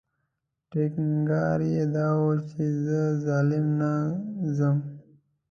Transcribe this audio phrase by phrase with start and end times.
[0.69, 3.91] ټینګار یې دا و چې زه ظالم نه
[4.57, 4.77] ځم.